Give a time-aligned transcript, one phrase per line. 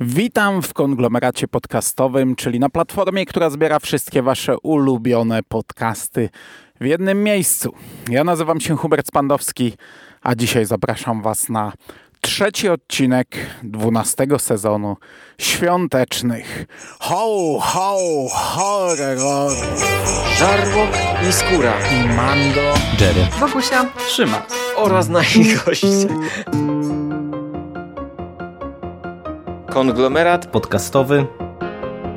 [0.00, 6.28] Witam w konglomeracie podcastowym, czyli na platformie, która zbiera wszystkie Wasze ulubione podcasty
[6.80, 7.72] w jednym miejscu.
[8.10, 9.72] Ja nazywam się Hubert Spandowski,
[10.22, 11.72] a dzisiaj zapraszam Was na
[12.20, 13.28] trzeci odcinek
[13.62, 14.96] dwunastego sezonu
[15.38, 16.66] świątecznych
[17.00, 17.98] Ho, ho,
[18.32, 19.52] horror
[20.38, 20.90] Żarłok
[21.28, 23.86] i Skóra i Mando Jerry, Bogusia.
[24.08, 24.46] Trzyma.
[24.76, 25.86] oraz nasi goście.
[29.76, 31.26] Konglomerat podcastowy.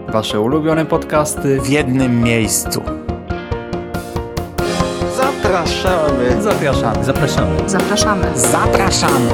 [0.07, 1.61] Wasze ulubione podcasty.
[1.61, 2.81] w jednym miejscu.
[5.17, 6.41] zapraszamy.
[6.41, 7.03] Zapraszamy.
[7.03, 7.69] Zapraszamy.
[7.69, 8.25] Zapraszamy.
[8.35, 9.29] Zapraszamy!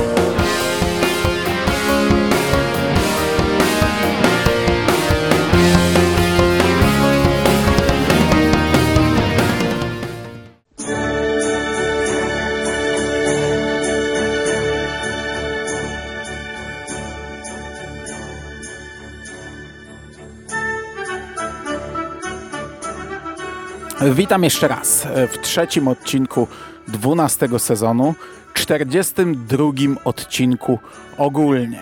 [24.13, 26.47] Witam jeszcze raz w trzecim odcinku
[26.87, 28.15] 12 sezonu,
[28.53, 29.65] 42
[30.03, 30.79] odcinku
[31.17, 31.81] ogólnie.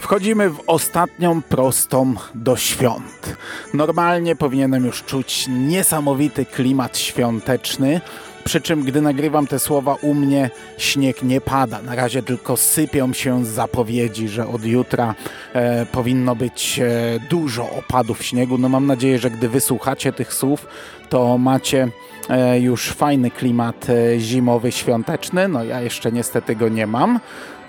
[0.00, 3.36] Wchodzimy w ostatnią prostą do świąt.
[3.74, 8.00] Normalnie powinienem już czuć niesamowity klimat świąteczny,
[8.46, 11.82] przy czym gdy nagrywam te słowa u mnie śnieg nie pada.
[11.82, 15.14] Na razie tylko sypią się zapowiedzi, że od jutra
[15.52, 18.58] e, powinno być e, dużo opadów śniegu.
[18.58, 20.66] No mam nadzieję, że gdy wysłuchacie tych słów,
[21.08, 21.88] to macie
[22.28, 25.48] e, już fajny klimat e, zimowy, świąteczny.
[25.48, 27.20] No ja jeszcze niestety go nie mam.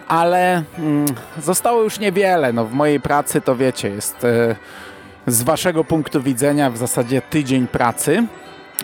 [0.08, 1.06] Ale mm,
[1.44, 2.54] zostało już niewiele.
[2.54, 4.56] No, w mojej pracy to wiecie, jest e,
[5.28, 8.28] z waszego punktu widzenia w zasadzie tydzień pracy.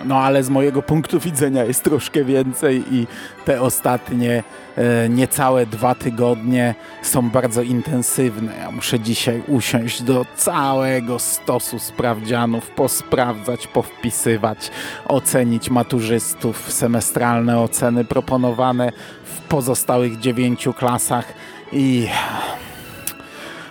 [0.06, 3.08] No ale z mojego punktu widzenia jest troszkę więcej i
[3.46, 4.44] te ostatnie
[4.78, 8.56] e, niecałe dwa tygodnie są bardzo intensywne.
[8.58, 14.72] Ja muszę dzisiaj usiąść do całego stosu sprawdzianów, posprawdzać, powpisywać,
[15.08, 18.92] ocenić maturzystów, semestralne oceny proponowane
[19.24, 21.34] w pozostałych dziewięciu klasach
[21.72, 22.08] i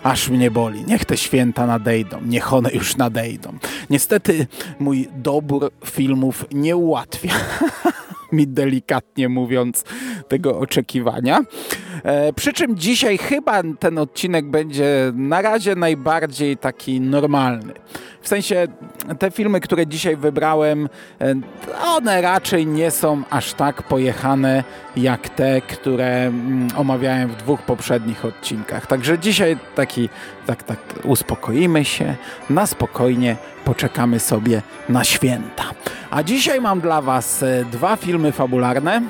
[0.03, 0.85] aż mnie boli.
[0.85, 3.59] Niech te święta nadejdą, niech one już nadejdą.
[3.91, 4.47] Niestety
[4.79, 7.35] mój dobór filmów nie ułatwia
[8.33, 9.85] mi delikatnie mówiąc
[10.29, 11.41] tego oczekiwania.
[12.05, 17.73] E, przy czym dzisiaj chyba ten odcinek będzie na razie najbardziej taki normalny.
[18.23, 18.67] W sensie
[19.19, 20.89] te filmy, które dzisiaj wybrałem,
[21.21, 21.35] e,
[21.87, 24.65] one raczej nie są aż tak pojechane
[24.97, 28.87] jak te, które mm, omawiałem w dwóch poprzednich odcinkach.
[28.87, 30.09] Także dzisiaj taki,
[30.47, 32.15] tak, tak, uspokoimy się,
[32.51, 35.65] na spokojnie poczekamy sobie na święta.
[36.11, 39.03] A dzisiaj mam dla Was e, dwa filmy fabularne,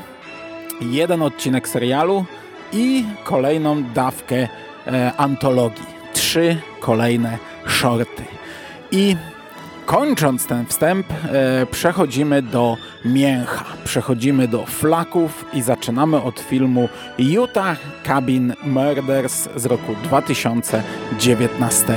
[0.81, 2.25] jeden odcinek serialu
[2.73, 4.49] i kolejną dawkę
[4.87, 5.87] e, antologii.
[6.13, 8.25] Trzy kolejne shorty.
[8.91, 9.17] I
[9.87, 13.65] kończąc ten wstęp, e, przechodzimy do mięcha.
[13.85, 16.89] Przechodzimy do flaków i zaczynamy od filmu
[17.19, 21.97] Utah Cabin Murders z roku 2019.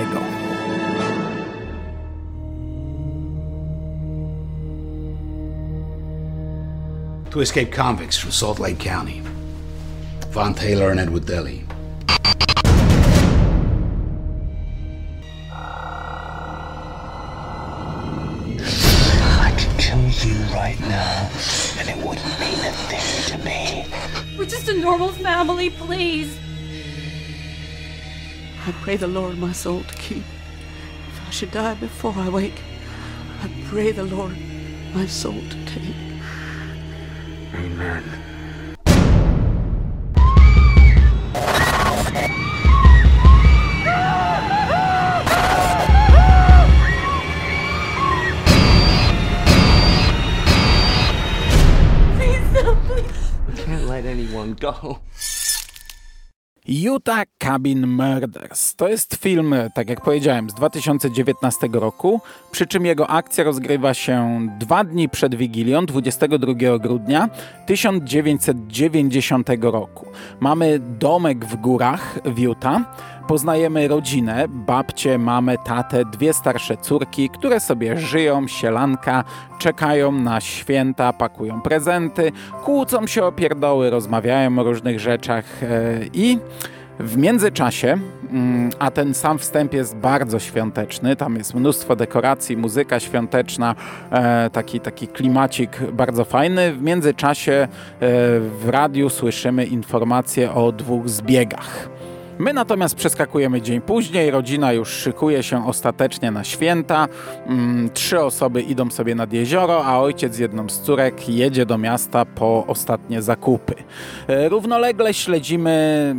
[7.29, 9.34] Two escaped convicts from Salt Lake County
[10.35, 11.63] Von Taylor and Edward Deli.
[19.39, 21.29] I could kill you right now,
[21.79, 23.85] and it wouldn't mean a thing to me.
[24.37, 26.37] We're just a normal family, please.
[28.67, 30.25] I pray the Lord my soul to keep.
[31.13, 32.61] If I should die before I wake,
[33.41, 34.35] I pray the Lord
[34.93, 35.95] my soul to take.
[37.53, 38.34] Amen.
[54.55, 54.99] Go.
[56.67, 58.75] Utah Cabin Murders.
[58.75, 62.21] To jest film, tak jak powiedziałem, z 2019 roku,
[62.51, 67.29] przy czym jego akcja rozgrywa się dwa dni przed Wigilią, 22 grudnia
[67.65, 70.05] 1990 roku.
[70.39, 72.81] Mamy domek w górach w Utah.
[73.27, 79.23] Poznajemy rodzinę, babcię, mamę, tatę, dwie starsze córki, które sobie żyją, sielanka,
[79.59, 82.31] czekają na święta, pakują prezenty,
[82.63, 85.67] kłócą się o pierdoły, rozmawiają o różnych rzeczach e,
[86.13, 86.39] i
[86.99, 87.97] w międzyczasie,
[88.31, 93.75] mm, a ten sam wstęp jest bardzo świąteczny, tam jest mnóstwo dekoracji, muzyka świąteczna,
[94.11, 96.73] e, taki, taki klimacik bardzo fajny.
[96.73, 97.67] W międzyczasie e,
[98.39, 101.94] w radiu słyszymy informacje o dwóch zbiegach.
[102.39, 107.07] My natomiast przeskakujemy dzień później, rodzina już szykuje się ostatecznie na święta.
[107.47, 111.77] Mm, trzy osoby idą sobie nad jezioro, a ojciec z jedną z córek jedzie do
[111.77, 113.73] miasta po ostatnie zakupy.
[114.27, 116.15] E, równolegle śledzimy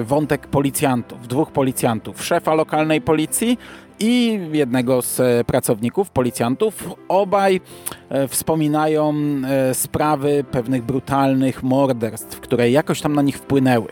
[0.00, 3.58] e, wątek policjantów, dwóch policjantów, szefa lokalnej policji
[4.00, 6.94] i jednego z e, pracowników, policjantów.
[7.08, 7.60] Obaj
[8.08, 13.88] e, wspominają e, sprawy pewnych brutalnych morderstw, które jakoś tam na nich wpłynęły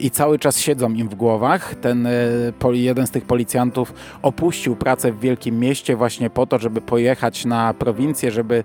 [0.00, 1.74] i cały czas siedzą im w głowach.
[1.74, 2.08] Ten
[2.72, 7.74] jeden z tych policjantów opuścił pracę w wielkim mieście właśnie po to, żeby pojechać na
[7.74, 8.64] prowincję, żeby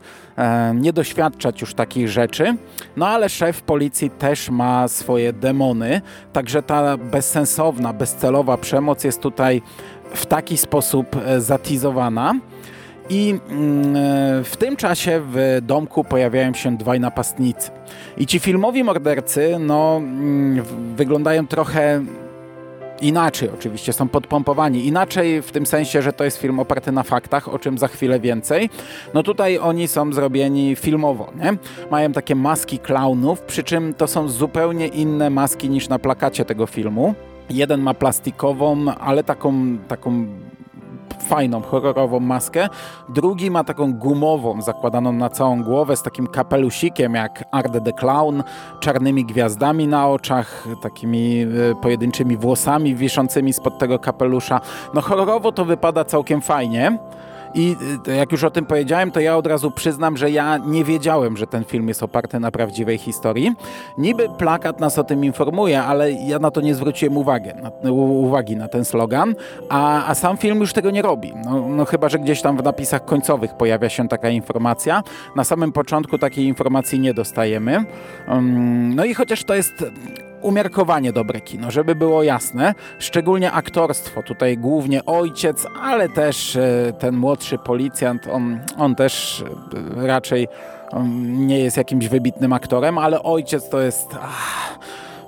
[0.75, 2.55] nie doświadczać już takich rzeczy.
[2.97, 6.01] No ale szef policji też ma swoje demony,
[6.33, 9.61] także ta bezsensowna, bezcelowa przemoc jest tutaj
[10.13, 12.35] w taki sposób e, zatizowana.
[13.09, 17.71] I mm, e, w tym czasie w domku pojawiają się dwaj napastnicy.
[18.17, 20.63] I ci filmowi mordercy no, mm,
[20.95, 22.01] wyglądają trochę
[23.01, 24.87] inaczej oczywiście, są podpompowani.
[24.87, 28.19] Inaczej w tym sensie, że to jest film oparty na faktach, o czym za chwilę
[28.19, 28.69] więcej.
[29.13, 31.57] No tutaj oni są zrobieni filmowo, nie?
[31.91, 36.65] Mają takie maski klaunów, przy czym to są zupełnie inne maski niż na plakacie tego
[36.65, 37.15] filmu.
[37.49, 40.27] Jeden ma plastikową, ale taką, taką
[41.19, 42.69] fajną, horrorową maskę.
[43.09, 48.43] Drugi ma taką gumową, zakładaną na całą głowę, z takim kapelusikiem jak Arde the Clown,
[48.79, 54.61] czarnymi gwiazdami na oczach, takimi e, pojedynczymi włosami wiszącymi spod tego kapelusza.
[54.93, 56.97] No horrorowo to wypada całkiem fajnie.
[57.57, 57.75] I
[58.07, 61.37] y, jak już o tym powiedziałem, to ja od razu przyznam, że ja nie wiedziałem,
[61.37, 63.55] że ten film jest oparty na prawdziwej historii.
[63.97, 67.49] Niby plakat nas o tym informuje, ale ja na to nie zwróciłem uwagi,
[67.83, 69.35] na, uwagi na ten slogan,
[69.69, 71.33] a, a sam film już tego nie robi.
[71.45, 75.03] No, no chyba, że gdzieś tam w napisach końcowych pojawia się taka informacja.
[75.35, 77.85] Na samym początku takiej informacji nie dostajemy.
[78.27, 79.85] Um, no i chociaż to jest
[80.41, 82.73] umiarkowanie dobre kino, żeby było jasne.
[82.99, 84.23] Szczególnie aktorstwo.
[84.23, 89.43] Tutaj głównie ojciec, ale też e, ten młodszy policjant, on, on też
[89.97, 90.47] e, raczej
[91.23, 94.07] nie jest jakimś wybitnym aktorem, ale ojciec to jest...
[94.21, 94.79] Ach,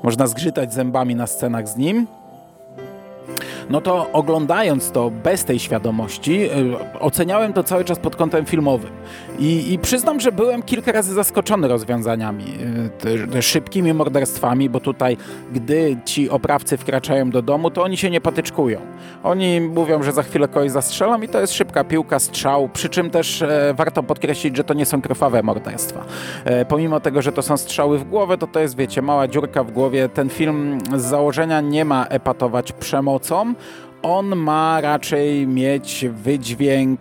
[0.04, 2.08] można zgrzytać zębami na scenach z nim
[3.70, 8.92] no to oglądając to bez tej świadomości, y, oceniałem to cały czas pod kątem filmowym.
[9.40, 12.46] I, i przyznam, że byłem kilka razy zaskoczony rozwiązaniami,
[13.36, 15.18] y, szybkimi morderstwami, bo tutaj,
[15.54, 18.80] gdy ci oprawcy wkraczają do domu, to oni się nie patyczkują.
[19.24, 23.10] Oni mówią, że za chwilę kogoś zastrzelą i to jest szybka piłka, strzał, przy czym
[23.10, 26.06] też e, warto podkreślić, że to nie są krwawe morderstwa.
[26.46, 29.64] E, pomimo tego, że to są strzały w głowę, to to jest, wiecie, mała dziurka
[29.64, 30.10] w głowie.
[30.10, 33.54] Ten film z założenia nie ma epatować przemocą,
[34.02, 37.00] on ma raczej mieć wydźwięk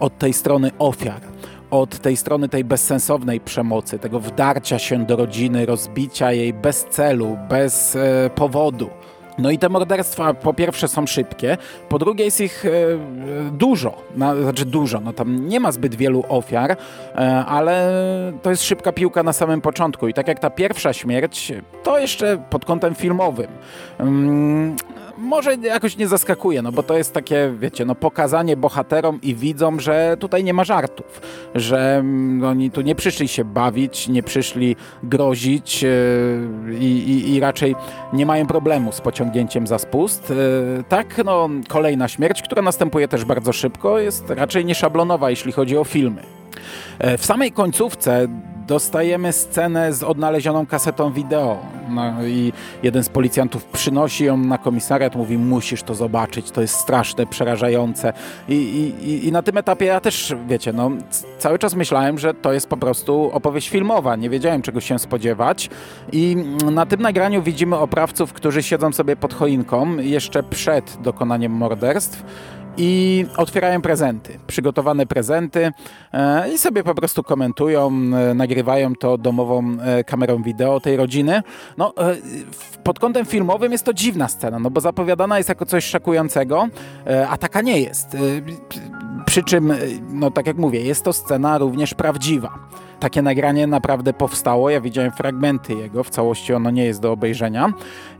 [0.00, 1.34] od tej strony ofiar
[1.70, 7.38] od tej strony tej bezsensownej przemocy, tego wdarcia się do rodziny, rozbicia jej bez celu,
[7.48, 8.90] bez e, powodu.
[9.38, 11.56] No i te morderstwa po pierwsze są szybkie,
[11.88, 12.70] po drugie jest ich e,
[13.50, 16.76] dużo, no, znaczy dużo, no tam nie ma zbyt wielu ofiar, e,
[17.44, 17.92] ale
[18.42, 21.52] to jest szybka piłka na samym początku i tak jak ta pierwsza śmierć,
[21.82, 23.50] to jeszcze pod kątem filmowym.
[23.98, 24.76] Mm,
[25.18, 29.80] może jakoś nie zaskakuje, no bo to jest takie, wiecie, no pokazanie bohaterom i widzom,
[29.80, 31.20] że tutaj nie ma żartów,
[31.54, 35.88] że mm, oni tu nie przyszli się bawić, nie przyszli grozić yy,
[36.80, 37.76] i, i, raczej
[38.12, 40.30] nie mają problemu z pociągnięciem za spust.
[40.30, 45.78] Yy, tak, no kolejna śmierć, która następuje też bardzo szybko, jest raczej nieszablonowa, jeśli chodzi
[45.78, 46.22] o filmy.
[46.98, 48.28] E, w samej końcówce
[48.66, 51.58] dostajemy scenę z odnalezioną kasetą wideo.
[51.88, 52.52] No, i
[52.82, 58.12] jeden z policjantów przynosi ją na komisariat, mówi musisz to zobaczyć, to jest straszne, przerażające.
[58.48, 60.90] I, i, i na tym etapie ja też, wiecie, no
[61.38, 65.70] cały czas myślałem, że to jest po prostu opowieść filmowa, nie wiedziałem czego się spodziewać.
[66.12, 66.36] I
[66.72, 72.24] na tym nagraniu widzimy oprawców, którzy siedzą sobie pod choinką jeszcze przed dokonaniem morderstw
[72.76, 75.72] i otwierają prezenty, przygotowane prezenty
[76.12, 77.90] e, i sobie po prostu komentują,
[78.30, 81.42] e, nagrywają to domową e, kamerą wideo tej rodziny.
[81.78, 81.94] No,
[82.84, 86.68] pod kątem filmowym jest to dziwna scena, no bo zapowiadana jest jako coś szokującego,
[87.28, 88.16] a taka nie jest.
[89.26, 89.72] Przy czym,
[90.10, 92.58] no tak jak mówię, jest to scena również prawdziwa
[93.04, 94.70] takie nagranie naprawdę powstało.
[94.70, 97.72] Ja widziałem fragmenty jego, w całości ono nie jest do obejrzenia.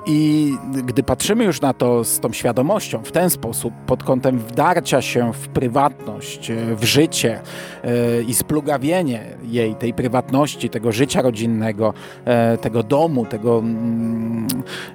[0.06, 0.52] I
[0.84, 5.32] gdy patrzymy już na to z tą świadomością, w ten sposób, pod kątem wdarcia się
[5.32, 7.40] w prywatność, e, w życie
[7.84, 11.94] yy, i splugawienie jej, tej prywatności, tego życia rodzinnego,
[12.26, 13.62] yy, tego domu, tego,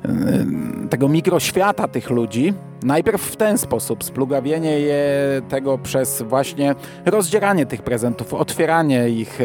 [0.03, 5.01] yy, tego mikroświata tych ludzi, najpierw w ten sposób, splugawienie je
[5.49, 9.39] tego przez właśnie rozdzieranie tych prezentów, otwieranie ich,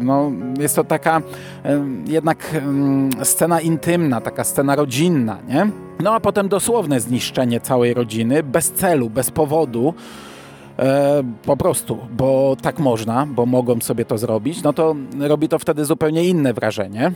[0.00, 1.22] no, jest to taka
[2.06, 2.56] jednak
[3.22, 5.70] scena intymna, taka scena rodzinna, rodzinna, nie?
[6.00, 9.94] No a potem dosłowne zniszczenie całej rodziny, bez celu, bez powodu,
[10.78, 15.58] e, po prostu, bo tak można, bo mogą sobie to zrobić, no to robi to
[15.58, 17.12] wtedy zupełnie inne wrażenie.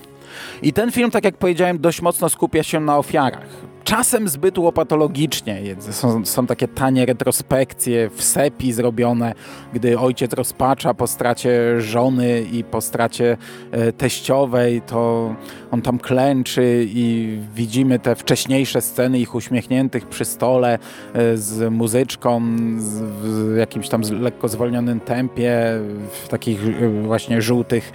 [0.62, 3.48] I ten film, tak jak powiedziałem, dość mocno skupia się na ofiarach.
[3.92, 5.62] Czasem zbyt łopatologicznie.
[5.90, 9.34] Są, są takie tanie retrospekcje w sepi zrobione,
[9.72, 13.36] gdy ojciec rozpacza po stracie żony i po stracie
[13.70, 15.34] e, teściowej, to
[15.70, 20.78] on tam klęczy i widzimy te wcześniejsze sceny ich uśmiechniętych przy stole
[21.14, 22.42] e, z muzyczką
[22.78, 25.80] z, w jakimś tam lekko zwolnionym tempie,
[26.22, 27.92] w takich e, właśnie żółtych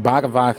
[0.00, 0.56] barwach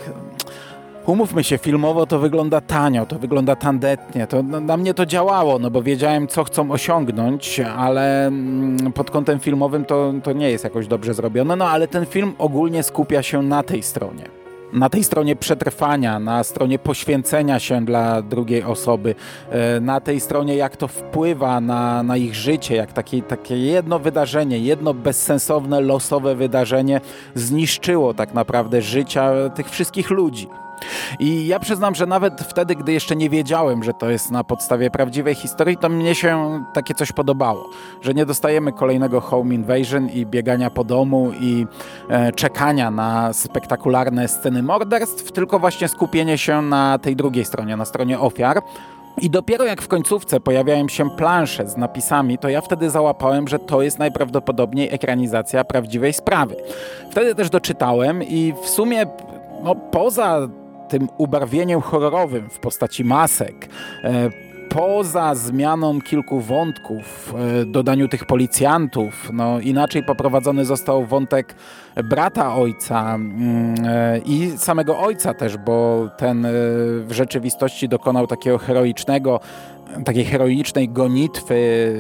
[1.10, 4.28] umówmy się, filmowo to wygląda tanio, to wygląda tandetnie.
[4.28, 9.12] To, no, na mnie to działało, no bo wiedziałem, co chcą osiągnąć, ale mm, pod
[9.12, 11.56] kątem filmowym to, to nie jest jakoś dobrze zrobione.
[11.56, 14.40] No ale ten film ogólnie skupia się na tej stronie
[14.74, 19.16] na tej stronie przetrwania, na stronie poświęcenia się dla drugiej osoby,
[19.50, 24.00] e, na tej stronie jak to wpływa na, na ich życie, jak takie, takie jedno
[24.00, 27.02] wydarzenie, jedno bezsensowne, losowe wydarzenie
[27.36, 30.48] zniszczyło tak naprawdę życia tych wszystkich ludzi.
[31.20, 34.92] I ja przyznam, że nawet wtedy, gdy jeszcze nie wiedziałem, że to jest na podstawie
[34.92, 37.70] prawdziwej historii, to mnie się takie coś podobało.
[38.02, 41.66] Że nie dostajemy kolejnego home invasion i biegania po domu i
[42.10, 47.86] e, czekania na spektakularne sceny morderstw, tylko właśnie skupienie się na tej drugiej stronie, na
[47.86, 48.62] stronie ofiar.
[49.22, 53.60] I dopiero jak w końcówce pojawiają się plansze z napisami, to ja wtedy załapałem, że
[53.60, 56.56] to jest najprawdopodobniej ekranizacja prawdziwej sprawy.
[57.12, 59.06] Wtedy też doczytałem i w sumie
[59.64, 60.48] no, poza
[60.90, 63.70] tym ubarwieniem horrorowym w postaci masek,
[64.04, 64.30] e,
[64.70, 71.56] poza zmianą kilku wątków, e, dodaniu tych policjantów, no inaczej poprowadzony został wątek
[72.04, 76.48] brata ojca mm, e, i samego ojca też, bo ten
[77.04, 79.40] w rzeczywistości dokonał takiego heroicznego
[80.06, 81.94] takiej heroicznej gonitwy,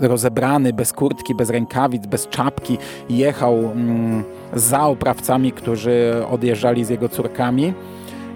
[0.00, 2.78] rozebrany, bez kurtki, bez rękawic, bez czapki,
[3.10, 7.74] jechał mm, za oprawcami, którzy odjeżdżali z jego córkami.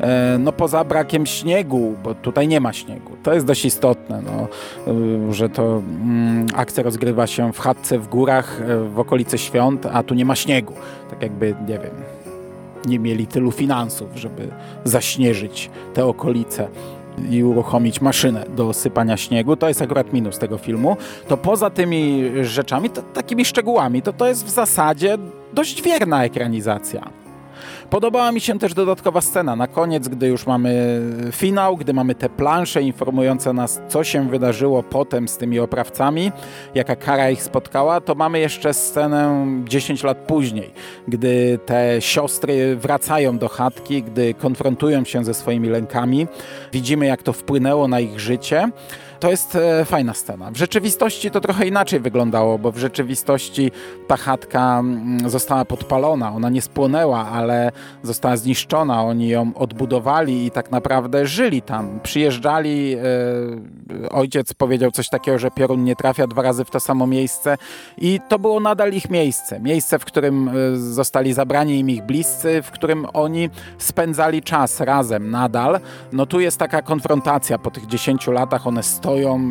[0.01, 3.13] E, no poza brakiem śniegu, bo tutaj nie ma śniegu.
[3.23, 4.49] To jest dość istotne, no,
[5.29, 9.87] e, że to mm, akcja rozgrywa się w chatce w górach e, w okolicy świąt,
[9.93, 10.73] a tu nie ma śniegu.
[11.11, 11.95] Tak jakby, nie wiem,
[12.87, 14.49] nie mieli tylu finansów, żeby
[14.85, 16.69] zaśnieżyć te okolice
[17.31, 19.57] i uruchomić maszynę do sypania śniegu.
[19.57, 20.97] To jest akurat minus tego filmu.
[21.29, 25.19] To poza tymi rzeczami, to, takimi szczegółami, to to jest w zasadzie
[25.53, 27.26] dość wierna ekranizacja.
[27.91, 31.01] Podobała mi się też dodatkowa scena na koniec, gdy już mamy
[31.33, 36.33] finał, gdy mamy te plansze informujące nas, co się wydarzyło potem z tymi oprawcami,
[36.75, 40.71] jaka kara ich spotkała, to mamy jeszcze scenę 10 lat później,
[41.09, 46.27] gdy te siostry wracają do chatki, gdy konfrontują się ze swoimi lękami.
[46.73, 48.71] Widzimy, jak to wpłynęło na ich życie.
[49.21, 50.51] To jest e, fajna scena.
[50.51, 53.71] W rzeczywistości to trochę inaczej wyglądało, bo w rzeczywistości
[54.07, 56.33] ta chatka mm, została podpalona.
[56.33, 59.03] Ona nie spłonęła, ale została zniszczona.
[59.03, 62.01] Oni ją odbudowali i tak naprawdę żyli tam.
[62.03, 62.97] Przyjeżdżali,
[64.05, 67.59] e, ojciec powiedział coś takiego, że piorun nie trafia dwa razy w to samo miejsce
[67.99, 69.61] i to było nadal ich miejsce.
[69.61, 75.31] Miejsce, w którym e, zostali zabrani im ich bliscy, w którym oni spędzali czas razem
[75.31, 75.81] nadal.
[76.13, 79.51] No tu jest taka konfrontacja po tych 10 latach, one stoją stoją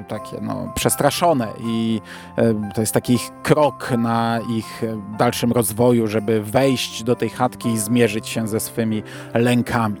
[0.00, 2.00] e, takie no, przestraszone i
[2.36, 4.82] e, to jest taki krok na ich
[5.18, 9.02] dalszym rozwoju, żeby wejść do tej chatki i zmierzyć się ze swymi
[9.34, 9.96] lękami.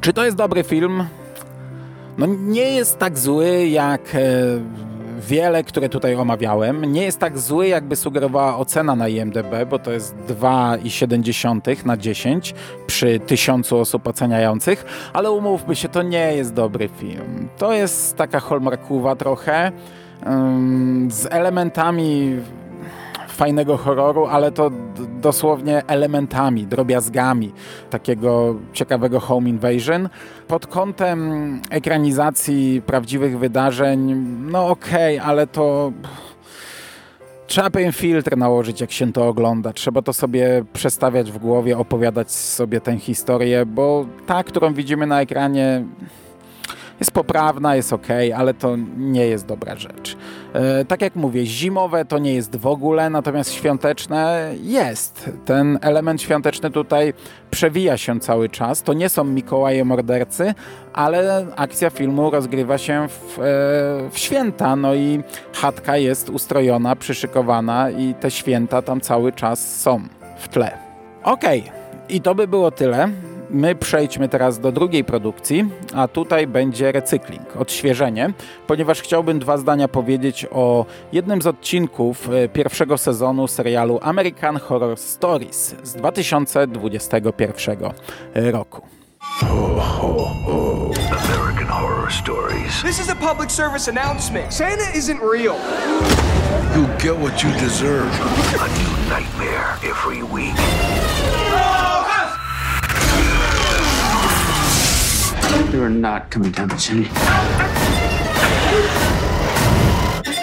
[0.00, 1.04] Czy to jest dobry film?
[2.18, 4.18] No nie jest tak zły jak e,
[5.18, 6.84] wiele, które tutaj omawiałem.
[6.84, 12.54] Nie jest tak zły, jakby sugerowała ocena na IMDb, bo to jest 2,7 na 10
[12.86, 17.48] przy tysiącu osób oceniających, ale umówmy się, to nie jest dobry film.
[17.58, 19.72] To jest taka hallmarkowa trochę,
[21.08, 22.36] z elementami
[23.38, 24.70] fajnego horroru, ale to
[25.20, 27.52] dosłownie elementami, drobiazgami
[27.90, 30.08] takiego ciekawego home invasion.
[30.48, 31.20] Pod kątem
[31.70, 34.14] ekranizacji prawdziwych wydarzeń,
[34.50, 35.92] no okej, okay, ale to
[37.46, 39.72] trzeba pewien filtr nałożyć, jak się to ogląda.
[39.72, 45.20] Trzeba to sobie przestawiać w głowie, opowiadać sobie tę historię, bo ta, którą widzimy na
[45.20, 45.84] ekranie
[47.00, 50.16] jest poprawna, jest ok, ale to nie jest dobra rzecz.
[50.52, 55.30] E, tak jak mówię, zimowe to nie jest w ogóle, natomiast świąteczne jest.
[55.44, 57.14] Ten element świąteczny tutaj
[57.50, 58.82] przewija się cały czas.
[58.82, 60.54] To nie są Mikołaje mordercy,
[60.92, 63.42] ale akcja filmu rozgrywa się w, e,
[64.10, 65.22] w święta, no i
[65.54, 70.00] chatka jest ustrojona, przyszykowana i te święta tam cały czas są
[70.38, 70.78] w tle.
[71.22, 71.62] Okay.
[72.08, 73.08] i to by było tyle.
[73.50, 78.32] My przejdźmy teraz do drugiej produkcji, a tutaj będzie recykling, odświeżenie,
[78.66, 84.96] ponieważ chciałbym dwa zdania powiedzieć o jednym z odcinków e, pierwszego sezonu serialu American Horror
[84.96, 87.78] Stories z 2021
[88.34, 88.82] roku.
[91.10, 92.82] American Horror Stories.
[92.82, 94.54] This is a public service announcement.
[94.54, 95.56] Santa isn't real.
[96.76, 98.08] You get what you deserve.
[98.60, 100.87] A new nightmare every week.
[105.72, 107.08] You are not coming down the chimney.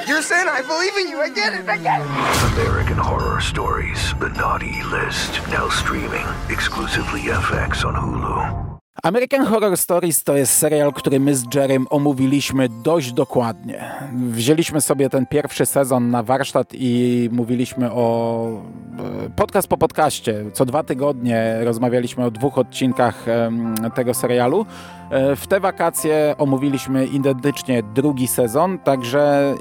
[0.08, 0.52] You're Santa.
[0.52, 1.20] I believe in you.
[1.20, 1.68] I get it.
[1.68, 2.08] I get it.
[2.54, 4.14] American Horror Stories.
[4.20, 5.42] The Naughty List.
[5.52, 8.76] Now streaming exclusively FX on Hulu.
[9.04, 13.92] American Horror Stories to jest serial, który my z Jerem omówiliśmy dość dokładnie.
[14.14, 18.48] Wzięliśmy sobie ten pierwszy sezon na warsztat i mówiliśmy o
[19.26, 20.46] e, podcast po podcaście.
[20.54, 23.26] Co dwa tygodnie rozmawialiśmy o dwóch odcinkach
[23.96, 24.66] tego serialu.
[25.10, 29.56] E, w te wakacje omówiliśmy identycznie drugi sezon, także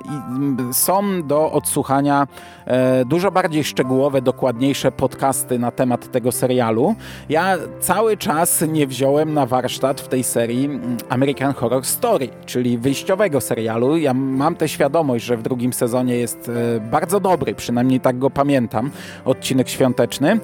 [0.72, 2.26] są do odsłuchania
[2.66, 6.94] e, dużo bardziej szczegółowe, dokładniejsze podcasty na temat tego serialu.
[7.28, 10.70] Ja cały czas nie wziąłem na warsztat w tej serii
[11.08, 13.96] American Horror Story, czyli wyjściowego serialu.
[13.96, 18.30] Ja mam tę świadomość, że w drugim sezonie jest e, bardzo dobry, przynajmniej tak go
[18.30, 18.90] pamiętam,
[19.24, 20.40] odcinek świąteczny.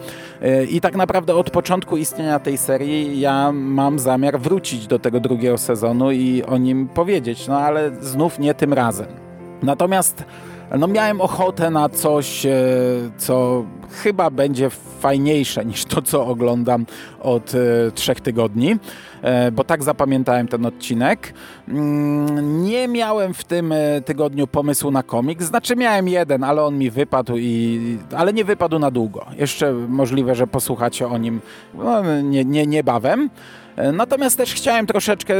[0.70, 5.58] I tak naprawdę od początku istnienia tej serii ja mam zamiar wrócić do tego drugiego
[5.58, 9.06] sezonu i o nim powiedzieć, no ale znów nie tym razem.
[9.62, 10.24] Natomiast
[10.78, 12.52] no miałem ochotę na coś, e,
[13.18, 13.64] co
[14.02, 14.70] chyba będzie
[15.00, 16.86] fajniejsze niż to, co oglądam
[17.20, 18.76] od e, trzech tygodni,
[19.22, 21.34] e, bo tak zapamiętałem ten odcinek.
[21.68, 26.90] Mm, nie miałem w tym tygodniu pomysłu na komiks, znaczy miałem jeden, ale on mi
[26.90, 29.26] wypadł, i, ale nie wypadł na długo.
[29.36, 31.40] Jeszcze możliwe, że posłuchacie o nim
[31.74, 33.30] no, nie, nie, niebawem.
[33.92, 35.34] Natomiast też chciałem troszeczkę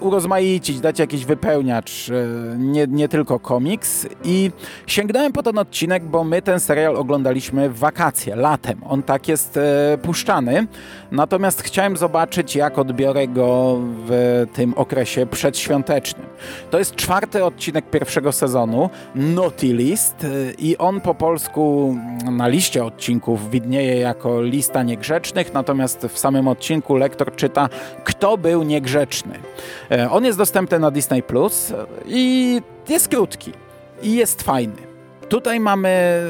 [0.00, 4.50] urozmaicić, dać jakiś wypełniacz, e, nie, nie tylko komiks i
[4.86, 8.80] sięgnąłem po ten odcinek, bo my ten serial oglądaliśmy w wakacje, latem.
[8.88, 10.66] On tak jest e, puszczany.
[11.12, 16.26] Natomiast chciałem zobaczyć, jak odbiorę go w tym okresie przedświątecznym.
[16.70, 21.96] To jest czwarty odcinek pierwszego sezonu, Naughty List e, i on po polsku
[22.30, 27.68] na liście odcinków widnieje jako lista niegrzecznych, natomiast w samym odcinku lektor czyta
[28.04, 29.38] kto był niegrzeczny.
[29.90, 31.72] E, on jest dostępny na Disney Plus
[32.06, 33.52] i jest krótki
[34.02, 34.86] i jest fajny.
[35.28, 36.22] Tutaj mamy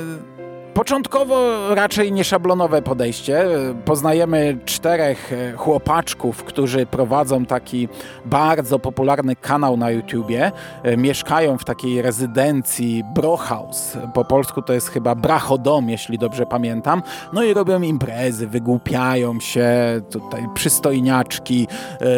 [0.77, 3.47] Początkowo raczej nieszablonowe podejście.
[3.85, 7.89] Poznajemy czterech e, chłopaczków, którzy prowadzą taki
[8.25, 10.53] bardzo popularny kanał na YouTubie.
[10.83, 13.99] E, mieszkają w takiej rezydencji Brohaus.
[14.15, 17.03] Po polsku to jest chyba Brachodom, jeśli dobrze pamiętam.
[17.33, 19.69] No i robią imprezy, wygłupiają się,
[20.11, 21.69] tutaj przystojniaczki,
[22.01, 22.09] yy,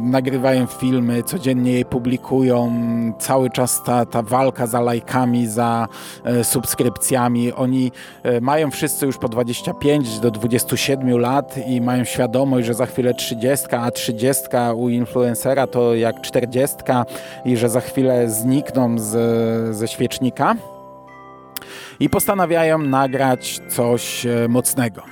[0.00, 2.72] nagrywają filmy, codziennie je publikują.
[3.18, 5.88] Cały czas ta, ta walka za lajkami, za
[6.42, 7.52] subskrypcjami.
[7.52, 8.03] Oni E,
[8.40, 13.66] mają wszyscy już po 25 do 27 lat i mają świadomość, że za chwilę 30,
[13.70, 14.42] a 30
[14.76, 16.76] u influencera to jak 40
[17.44, 20.54] i że za chwilę znikną z, ze świecznika
[22.00, 25.02] i postanawiają nagrać coś e, mocnego.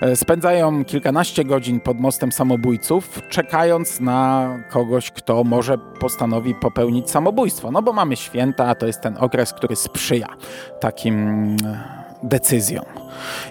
[0.00, 7.70] E, spędzają kilkanaście godzin pod mostem samobójców, czekając na kogoś, kto może postanowi popełnić samobójstwo.
[7.70, 10.28] No bo mamy święta, a to jest ten okres, który sprzyja
[10.80, 11.56] takim
[12.22, 12.82] decyzją.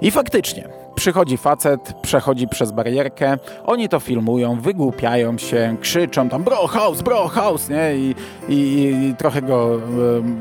[0.02, 6.68] I faktycznie, przychodzi facet, przechodzi przez barierkę, oni to filmują, wygłupiają się, krzyczą tam bro
[6.68, 7.96] house, bro house, nie?
[7.96, 8.16] I,
[8.50, 9.80] i, i trochę go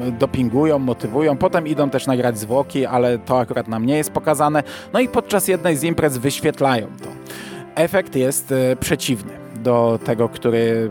[0.08, 1.36] y, dopingują, motywują.
[1.36, 4.62] Potem idą też nagrać zwłoki, ale to akurat nam nie jest pokazane.
[4.92, 7.08] No i podczas jednej z imprez wyświetlają to.
[7.74, 10.90] Efekt jest y, przeciwny do tego, który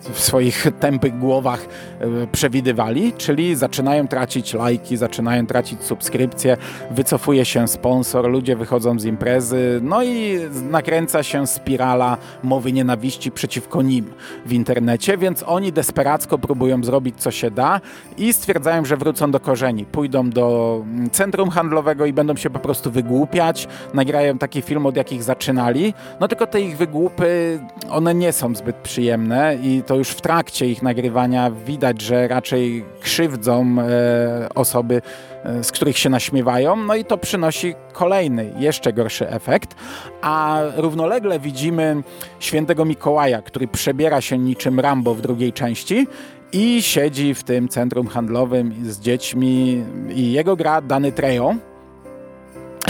[0.00, 1.66] w swoich tępych głowach
[2.00, 6.56] e, przewidywali, czyli zaczynają tracić lajki, zaczynają tracić subskrypcje,
[6.90, 13.82] wycofuje się sponsor, ludzie wychodzą z imprezy, no i nakręca się spirala mowy nienawiści przeciwko
[13.82, 14.12] nim
[14.46, 17.80] w internecie, więc oni desperacko próbują zrobić co się da
[18.18, 22.58] i stwierdzają, że wrócą do korzeni, pójdą do mm, centrum handlowego i będą się po
[22.58, 28.14] prostu wygłupiać, nagrają taki film, od jakich zaczynali, no tylko te ich wygłupy, one one
[28.14, 33.76] nie są zbyt przyjemne i to już w trakcie ich nagrywania widać, że raczej krzywdzą
[33.80, 35.02] e, osoby,
[35.44, 39.74] e, z których się naśmiewają, no i to przynosi kolejny, jeszcze gorszy efekt,
[40.22, 42.02] a równolegle widzimy
[42.40, 46.06] świętego Mikołaja, który przebiera się niczym Rambo w drugiej części
[46.52, 51.54] i siedzi w tym centrum handlowym z dziećmi i jego gra Dany Trejo,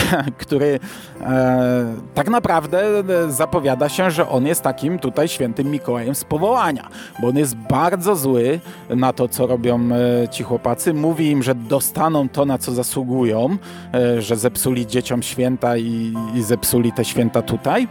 [0.38, 0.80] który
[1.20, 6.88] e, tak naprawdę e, zapowiada się, że on jest takim tutaj świętym Mikołajem z powołania,
[7.20, 10.94] bo on jest bardzo zły na to, co robią e, ci chłopacy.
[10.94, 13.56] Mówi im, że dostaną to, na co zasługują,
[13.94, 17.88] e, że zepsuli dzieciom święta i, i zepsuli te święta tutaj.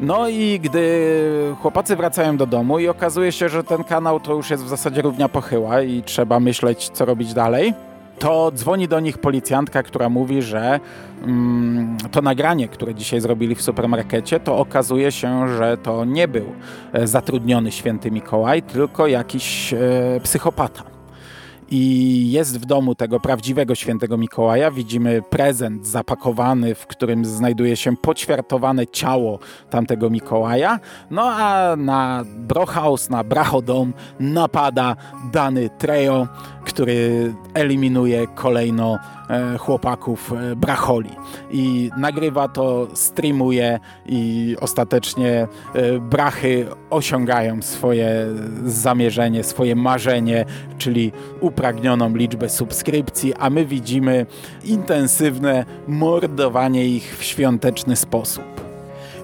[0.00, 4.50] No i gdy chłopacy wracają do domu i okazuje się, że ten kanał to już
[4.50, 7.74] jest w zasadzie równia pochyła i trzeba myśleć, co robić dalej,
[8.18, 10.80] to dzwoni do nich policjantka, która mówi, że
[11.22, 16.46] mm, to nagranie, które dzisiaj zrobili w supermarkecie, to okazuje się, że to nie był
[16.92, 19.78] e, zatrudniony święty Mikołaj, tylko jakiś e,
[20.22, 20.95] psychopata
[21.70, 24.70] i jest w domu tego prawdziwego świętego Mikołaja.
[24.70, 29.38] Widzimy prezent zapakowany, w którym znajduje się poćwiartowane ciało
[29.70, 30.80] tamtego Mikołaja.
[31.10, 34.96] No a na Brohaus, na Brachodom napada
[35.32, 36.28] dany Trejo,
[36.64, 38.98] który eliminuje kolejno
[39.58, 41.10] chłopaków e, Bracholi.
[41.50, 48.26] I nagrywa to, streamuje i ostatecznie e, Brachy osiągają swoje
[48.64, 50.44] zamierzenie, swoje marzenie,
[50.78, 54.26] czyli upragnioną liczbę subskrypcji, a my widzimy
[54.64, 58.65] intensywne mordowanie ich w świąteczny sposób.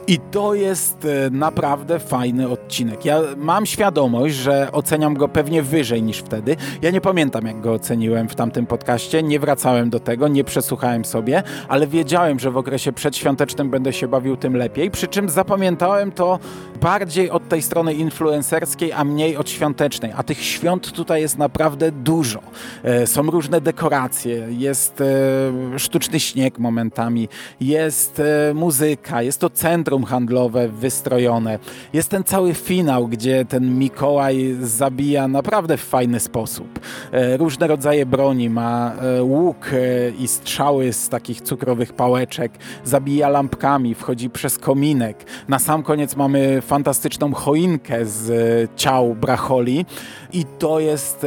[0.06, 3.04] I to jest e, naprawdę fajny odcinek.
[3.04, 6.56] Ja mam świadomość, że oceniam go pewnie wyżej niż wtedy.
[6.82, 9.22] Ja nie pamiętam, jak go oceniłem w tamtym podcaście.
[9.22, 14.08] Nie wracałem do tego, nie przesłuchałem sobie, ale wiedziałem, że w okresie przedświątecznym będę się
[14.08, 14.90] bawił tym lepiej.
[14.90, 16.38] Przy czym zapamiętałem to
[16.80, 20.12] bardziej od tej strony influencerskiej, a mniej od świątecznej.
[20.16, 22.40] A tych świąt tutaj jest naprawdę dużo.
[22.82, 27.28] E, są różne dekoracje, jest e, sztuczny śnieg momentami,
[27.60, 28.22] jest
[28.54, 31.58] muzyka, jest to centrum centrum handlowe wystrojone.
[31.92, 36.80] Jest ten cały finał, gdzie ten Mikołaj zabija naprawdę w fajny sposób.
[37.12, 42.52] E, różne rodzaje broni, ma e, łuk e, i strzały z takich cukrowych pałeczek,
[42.84, 45.24] zabija lampkami, wchodzi przez kominek.
[45.48, 49.86] Na sam koniec mamy fantastyczną choinkę z ciał bracholi
[50.32, 51.26] i to jest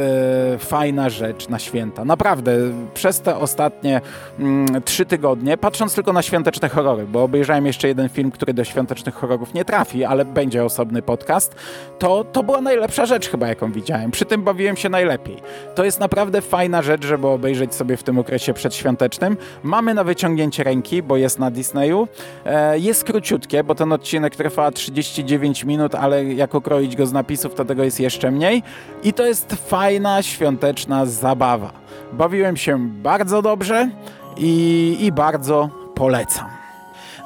[0.58, 2.04] fajna rzecz na święta.
[2.04, 2.52] Naprawdę,
[2.94, 4.00] przez te ostatnie
[4.38, 8.64] mm, trzy tygodnie, patrząc tylko na świąteczne horrory, bo obejrzałem jeszcze jeden film, który do
[8.64, 11.54] świątecznych horrorów nie trafi, ale będzie osobny podcast,
[11.98, 14.10] to to była najlepsza rzecz chyba, jaką widziałem.
[14.10, 15.36] Przy tym bawiłem się najlepiej.
[15.74, 19.36] To jest naprawdę fajna rzecz, żeby obejrzeć sobie w tym okresie przedświątecznym.
[19.62, 22.08] Mamy na wyciągnięcie ręki, bo jest na Disneyu.
[22.44, 27.54] E, jest króciutkie, bo ten odcinek trwa 39 minut, ale jak okroić go z napisów,
[27.54, 28.62] to tego jest jeszcze mniej.
[29.02, 31.72] I to jest fajna, świąteczna zabawa.
[32.12, 33.90] Bawiłem się bardzo dobrze
[34.36, 36.65] i, i bardzo polecam.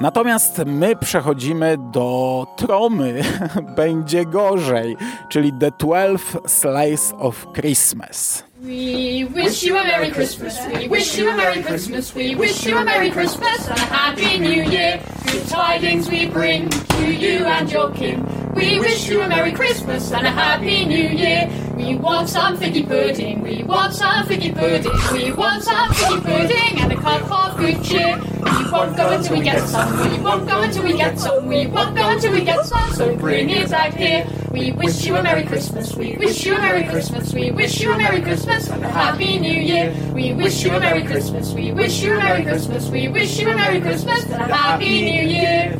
[0.01, 3.23] Natomiast my przechodzimy do tromy
[3.77, 4.97] Będzie gorzej,
[5.29, 8.45] czyli The Twelve Slice of Christmas.
[8.63, 10.59] We wish you a Merry Christmas.
[10.73, 12.15] We wish you a Merry Christmas.
[12.15, 15.01] We wish you a Merry Christmas and a Happy New Year.
[15.33, 18.40] Good tidings we bring to you and your kin.
[18.55, 21.49] We wish you a Merry Christmas and a Happy New Year.
[21.77, 23.43] We want some figgy pudding.
[23.43, 24.93] We want some figgy pudding.
[25.13, 28.19] We want some figgy pudding and a cup of good cheer.
[28.19, 30.11] We won't go until we get some.
[30.11, 31.47] We won't go until we get some.
[31.47, 32.93] We won't go until we get some.
[32.93, 34.27] So bring it out here.
[34.51, 35.95] We wish you a Merry Christmas.
[35.95, 37.33] We wish you a Merry Christmas.
[37.33, 39.95] We wish you a Merry Christmas and a Happy New Year.
[40.13, 41.53] We wish you a Merry Christmas.
[41.53, 42.89] We wish you a Merry Christmas.
[42.91, 45.79] We wish you a Merry Christmas and a Happy New Year.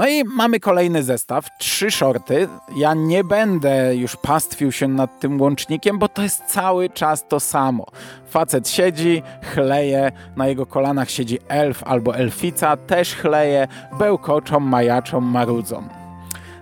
[0.00, 2.48] No i mamy kolejny zestaw, trzy shorty.
[2.76, 7.40] Ja nie będę już pastwił się nad tym łącznikiem, bo to jest cały czas to
[7.40, 7.86] samo.
[8.26, 9.22] Facet siedzi,
[9.54, 15.82] chleje, na jego kolanach siedzi elf albo elfica, też chleje, bełkoczą, majaczą, marudzą.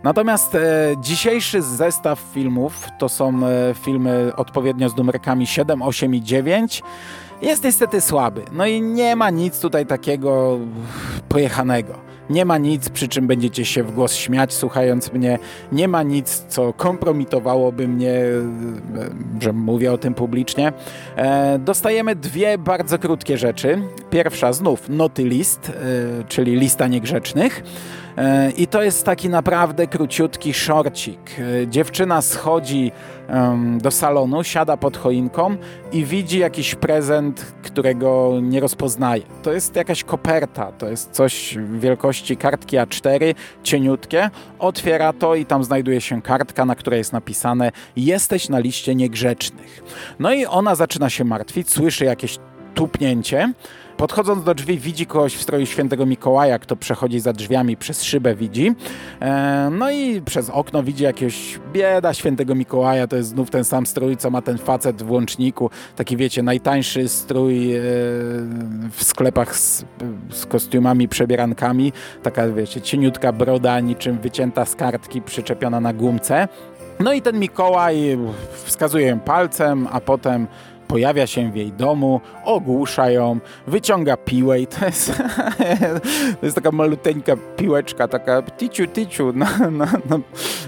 [0.02, 0.60] Natomiast e,
[1.00, 6.82] dzisiejszy zestaw filmów to są e, filmy odpowiednio z numerkami 7, 8 i 9
[7.42, 8.44] jest niestety słaby.
[8.52, 10.58] No i nie ma nic tutaj takiego
[11.28, 12.07] pojechanego.
[12.30, 15.38] Nie ma nic, przy czym będziecie się w głos śmiać, słuchając mnie.
[15.72, 18.42] Nie ma nic, co kompromitowałoby mnie, e,
[19.40, 20.72] że mówię o tym publicznie.
[21.16, 23.82] E, dostajemy dwie bardzo krótkie rzeczy.
[24.10, 27.62] Pierwsza znów noty list, e, czyli lista niegrzecznych.
[28.56, 31.36] I to jest taki naprawdę króciutki szorcik.
[31.66, 32.92] Dziewczyna schodzi
[33.78, 35.56] do salonu, siada pod choinką
[35.92, 39.22] i widzi jakiś prezent, którego nie rozpoznaje.
[39.42, 44.30] To jest jakaś koperta, to jest coś wielkości kartki A4, cieniutkie.
[44.58, 49.82] Otwiera to i tam znajduje się kartka, na której jest napisane jesteś na liście niegrzecznych.
[50.18, 52.38] No i ona zaczyna się martwić, słyszy jakieś
[52.74, 53.52] tupnięcie.
[53.98, 58.34] Podchodząc do drzwi widzi kogoś w stroju świętego Mikołaja, kto przechodzi za drzwiami, przez szybę
[58.34, 58.72] widzi.
[59.20, 63.86] E, no i przez okno widzi jakiegoś bieda świętego Mikołaja, to jest znów ten sam
[63.86, 65.70] strój, co ma ten facet w łączniku.
[65.96, 67.80] Taki wiecie, najtańszy strój e,
[68.90, 69.84] w sklepach z,
[70.30, 71.92] z kostiumami, przebierankami.
[72.22, 76.48] Taka wiecie, cieniutka broda, niczym wycięta z kartki, przyczepiona na gumce.
[77.00, 78.18] No i ten Mikołaj
[78.64, 80.46] wskazuje palcem, a potem
[80.88, 85.12] pojawia się w jej domu, ogłusza ją, wyciąga piłę i to jest,
[86.40, 90.18] to jest taka maluteńka piłeczka, taka ticiu, ticiu, na, na, na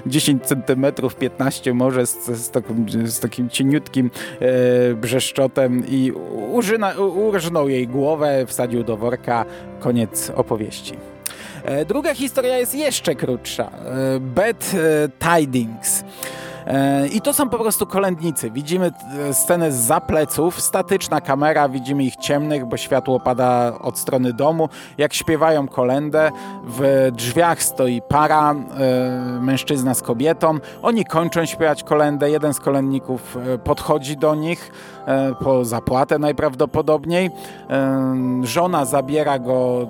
[0.06, 6.12] 10 centymetrów, 15 może z, z, takim, z takim cieniutkim e, brzeszczotem i
[6.52, 9.44] użyna, urżnął jej głowę, wsadził do worka,
[9.80, 10.94] koniec opowieści.
[11.64, 13.64] E, druga historia jest jeszcze krótsza.
[13.64, 16.04] E, Bad e, Tidings.
[17.12, 18.50] I to są po prostu kolędnicy.
[18.50, 18.90] Widzimy
[19.33, 24.68] scenę z pleców, statyczna kamera, widzimy ich ciemnych, bo światło pada od strony domu.
[24.98, 26.30] Jak śpiewają kolendę,
[26.64, 28.54] w drzwiach stoi para,
[29.40, 30.59] mężczyzna z kobietą.
[30.83, 32.30] Oni kończą śpiewać kolendę.
[32.30, 34.72] Jeden z kolędników podchodzi do nich
[35.40, 37.30] po zapłatę najprawdopodobniej.
[38.42, 39.87] Żona zabiera go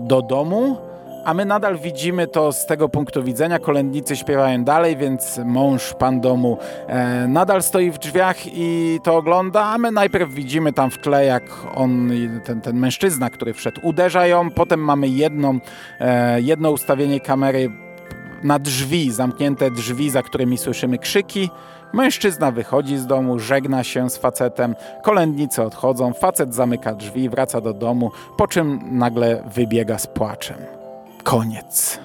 [0.00, 0.87] do domu
[1.28, 3.58] a my nadal widzimy to z tego punktu widzenia.
[3.58, 9.64] Kolędnicy śpiewają dalej, więc mąż, pan domu e, nadal stoi w drzwiach i to ogląda,
[9.64, 11.42] a my najpierw widzimy tam w tle, jak
[11.74, 12.10] on,
[12.44, 14.50] ten, ten mężczyzna, który wszedł, uderza ją.
[14.50, 15.58] Potem mamy jedną,
[16.00, 17.70] e, jedno ustawienie kamery
[18.42, 21.50] na drzwi, zamknięte drzwi, za którymi słyszymy krzyki.
[21.92, 27.72] Mężczyzna wychodzi z domu, żegna się z facetem, kolędnicy odchodzą, facet zamyka drzwi, wraca do
[27.72, 30.77] domu, po czym nagle wybiega z płaczem
[31.28, 32.00] koniec.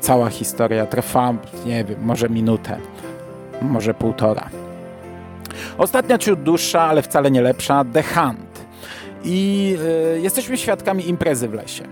[0.00, 1.34] Cała historia trwa,
[1.66, 2.78] nie wiem, może minutę,
[3.62, 4.48] może półtora.
[5.78, 8.66] Ostatnia ciut dłuższa, ale wcale nie lepsza, The Hunt.
[9.24, 9.76] I
[10.16, 11.84] y, jesteśmy świadkami imprezy w lesie.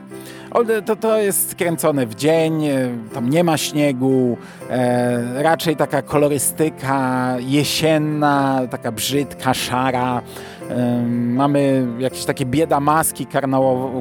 [0.87, 4.37] To, to jest kręcone w dzień, e, tam nie ma śniegu,
[4.71, 10.23] e, raczej taka kolorystyka jesienna, taka brzydka, szara.
[10.71, 13.27] E, mamy jakieś takie bieda maski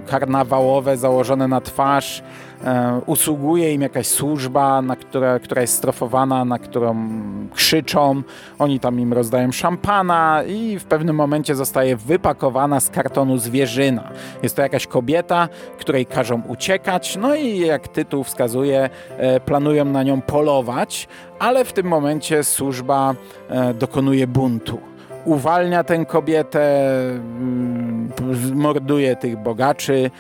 [0.08, 2.24] karnawałowe założone na twarz.
[2.64, 7.10] E, usługuje im jakaś służba, na które, która jest strofowana, na którą
[7.54, 8.22] krzyczą.
[8.60, 14.12] Oni tam im rozdają szampana i w pewnym momencie zostaje wypakowana z kartonu zwierzyna.
[14.44, 15.50] Jest to jakaś kobieta,
[15.80, 21.08] której każą uciekać, no i jak tytuł wskazuje, e, planują na nią polować,
[21.40, 23.16] ale w tym momencie służba
[23.50, 24.80] e, dokonuje buntu
[25.26, 28.12] uwalnia tę kobietę, mm,
[28.54, 30.12] morduje tych bogaczy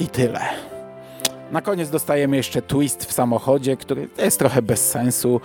[0.00, 0.40] i tyle.
[1.52, 5.40] Na koniec dostajemy jeszcze twist w samochodzie, który jest trochę bez sensu.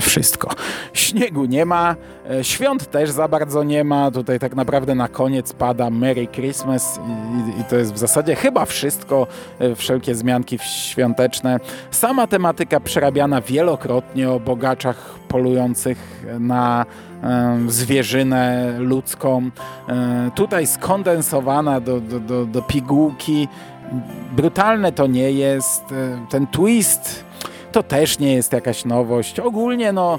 [0.00, 0.50] Wszystko.
[0.92, 1.96] Śniegu nie ma,
[2.30, 4.10] e, świąt też za bardzo nie ma.
[4.10, 7.00] Tutaj tak naprawdę na koniec pada Merry Christmas
[7.56, 9.26] i, i, to jest w zasadzie chyba wszystko,
[9.58, 11.60] e, wszelkie zmianki świąteczne.
[11.90, 16.86] Sama tematyka przerabiana wielokrotnie o bogaczach polujących na
[17.68, 19.50] zwierzynę ludzką,
[19.88, 23.48] e, tutaj skondensowana do, do, do, do pigułki.
[24.36, 25.82] Brutalne to nie jest.
[25.92, 27.24] E, ten twist
[27.72, 29.40] to też nie jest jakaś nowość.
[29.40, 30.18] Ogólnie no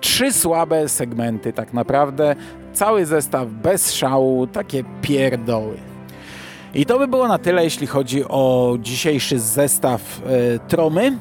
[0.00, 2.36] trzy słabe segmenty tak naprawdę.
[2.72, 5.76] Cały zestaw bez szału, takie pierdoły.
[6.74, 11.18] I to by było na tyle, jeśli chodzi o dzisiejszy zestaw e, Tromy.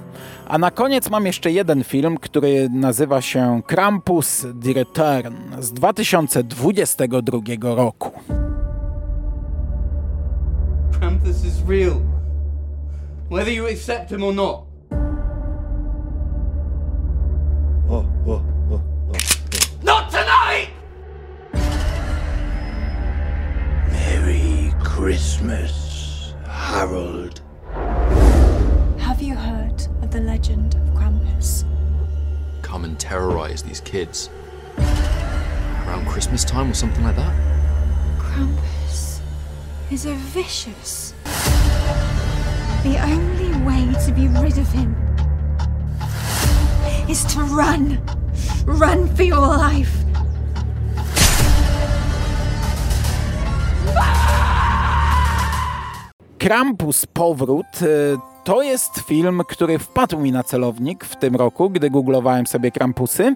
[0.48, 7.40] A na koniec mam jeszcze jeden film, który nazywa się Krampus The Return z 2022
[7.76, 8.12] roku.
[11.00, 12.02] Krampus is real.
[13.32, 14.67] Whether you accept him or not.
[17.90, 19.80] Oh, oh, oh, oh, oh.
[19.82, 20.72] Not tonight!
[23.90, 27.40] Merry Christmas, Harold.
[28.98, 31.64] Have you heard of the legend of Krampus?
[32.62, 34.30] Come and terrorize these kids.
[34.78, 37.34] Around Christmas time or something like that?
[38.20, 39.22] Krampus
[39.92, 41.14] is a vicious.
[42.84, 44.94] The only way to be rid of him
[47.10, 48.00] is to run.
[48.66, 50.04] Run for your life.
[56.38, 57.82] Krampus Powrót
[58.48, 63.36] to jest film, który wpadł mi na celownik w tym roku, gdy googlowałem sobie Krampusy,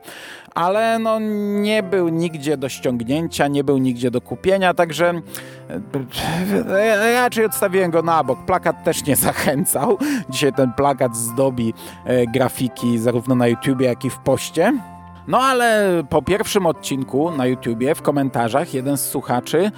[0.55, 1.19] ale no
[1.61, 5.21] nie był nigdzie do ściągnięcia, nie był nigdzie do kupienia, także
[7.15, 8.45] raczej odstawiłem go na bok.
[8.45, 9.97] Plakat też nie zachęcał.
[10.29, 11.73] Dzisiaj ten plakat zdobi
[12.33, 14.73] grafiki zarówno na YouTubie, jak i w poście.
[15.27, 19.71] No ale po pierwszym odcinku na YouTubie w komentarzach jeden z słuchaczy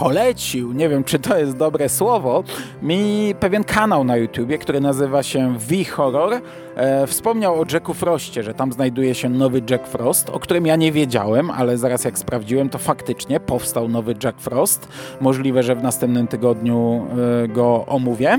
[0.00, 2.44] polecił, nie wiem czy to jest dobre słowo,
[2.82, 6.40] mi pewien kanał na YouTubie, który nazywa się V-Horror.
[6.76, 10.76] E, wspomniał o Jacku Frostie, że tam znajduje się nowy Jack Frost, o którym ja
[10.76, 14.88] nie wiedziałem, ale zaraz jak sprawdziłem, to faktycznie powstał nowy Jack Frost.
[15.20, 17.06] Możliwe, że w następnym tygodniu
[17.44, 18.38] e, go omówię.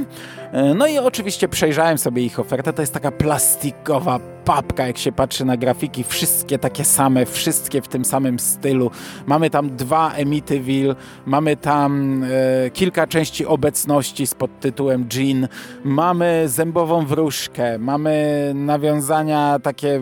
[0.51, 2.73] E, no i oczywiście przejrzałem sobie ich ofertę.
[2.73, 6.03] To jest taka plastikowa papka, jak się patrzy na grafiki.
[6.03, 8.91] Wszystkie takie same, wszystkie w tym samym stylu.
[9.25, 10.95] Mamy tam dwa Emityville,
[11.25, 15.47] mamy tam e, kilka części obecności z podtytułem Jean,
[15.83, 20.01] mamy zębową wróżkę, mamy nawiązania takie e,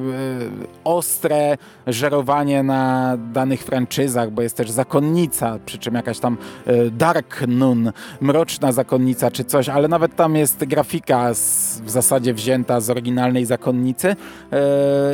[0.84, 1.58] ostre,
[1.88, 7.92] żerowanie na danych franczyzach, bo jest też zakonnica, przy czym jakaś tam e, Dark Nun,
[8.22, 13.46] mroczna zakonnica czy coś, ale nawet tam jest grafika z, w zasadzie wzięta z oryginalnej
[13.46, 14.58] zakonnicy yy,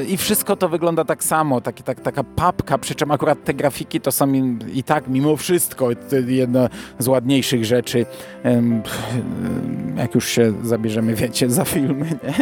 [0.06, 4.02] i wszystko to wygląda tak samo, taki, tak, taka papka, przy czym akurat te grafiki
[4.02, 4.34] to są
[4.74, 5.90] i, tak mimo wszystko
[6.28, 8.06] jedna z ładniejszych rzeczy,
[9.98, 12.06] jak już się zabierzemy, wiecie, za filmy.
[12.06, 12.34] Nie?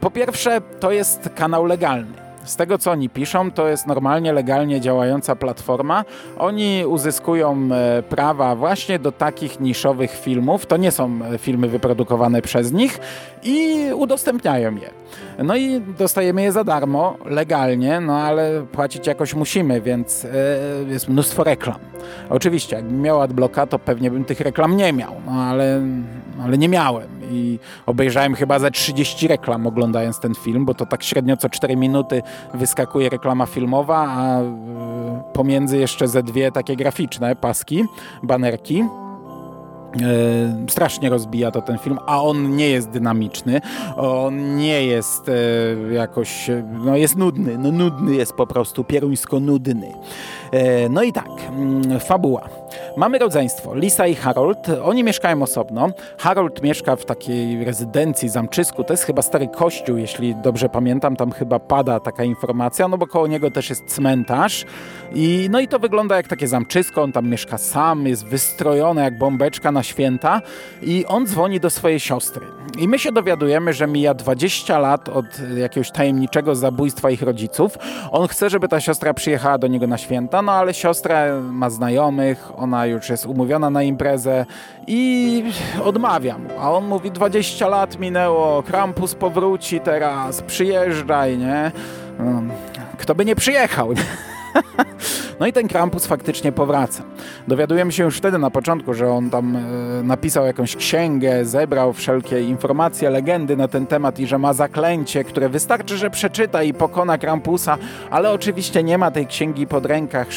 [0.00, 2.25] Po pierwsze, to jest kanał legalny.
[2.46, 6.04] Z tego co oni piszą, to jest normalnie, legalnie działająca platforma.
[6.38, 10.66] Oni uzyskują e, prawa właśnie do takich niszowych filmów.
[10.66, 12.98] To nie są e, filmy wyprodukowane przez nich
[13.42, 14.90] i udostępniają je.
[15.44, 20.28] No i dostajemy je za darmo, legalnie, no ale płacić jakoś musimy, więc e,
[20.88, 21.78] jest mnóstwo reklam.
[22.30, 25.80] Oczywiście, jakbym miał adblocka, to pewnie bym tych reklam nie miał, no ale,
[26.44, 31.02] ale nie miałem i obejrzałem chyba ze 30 reklam oglądając ten film, bo to tak
[31.02, 32.22] średnio co 4 minuty
[32.54, 37.84] wyskakuje reklama filmowa, a e, pomiędzy jeszcze ze dwie takie graficzne paski,
[38.22, 38.84] banerki.
[40.02, 43.60] E, strasznie rozbija to ten film, a on nie jest dynamiczny,
[43.96, 46.50] on nie jest e, jakoś,
[46.84, 49.92] no jest nudny, no nudny jest po prostu, pieruńsko nudny.
[50.90, 52.48] No i tak, mm, fabuła.
[52.96, 54.66] Mamy rodzeństwo, Lisa i Harold.
[54.84, 55.88] Oni mieszkają osobno.
[56.18, 58.84] Harold mieszka w takiej rezydencji, zamczysku.
[58.84, 61.16] To jest chyba stary kościół, jeśli dobrze pamiętam.
[61.16, 64.64] Tam chyba pada taka informacja, no bo koło niego też jest cmentarz.
[65.14, 67.02] I, no i to wygląda jak takie zamczysko.
[67.02, 70.42] On tam mieszka sam, jest wystrojony jak bombeczka na święta.
[70.82, 72.46] I on dzwoni do swojej siostry.
[72.78, 77.78] I my się dowiadujemy, że mija 20 lat od jakiegoś tajemniczego zabójstwa ich rodziców.
[78.10, 82.52] On chce, żeby ta siostra przyjechała do niego na święta, no ale siostra ma znajomych,
[82.66, 84.46] ona już jest umówiona na imprezę
[84.86, 85.44] i
[85.84, 86.48] odmawia mu.
[86.60, 91.72] A on mówi, 20 lat minęło, Krampus powróci teraz, przyjeżdżaj, nie?
[92.18, 92.50] Hmm,
[92.98, 93.88] kto by nie przyjechał?
[95.40, 97.02] No i ten Krampus faktycznie powraca.
[97.48, 99.60] Dowiadujemy się już wtedy na początku, że on tam e,
[100.02, 105.48] napisał jakąś księgę, zebrał wszelkie informacje, legendy na ten temat i że ma zaklęcie, które
[105.48, 107.78] wystarczy, że przeczyta i pokona Krampusa,
[108.10, 110.30] ale oczywiście nie ma tej księgi pod rękach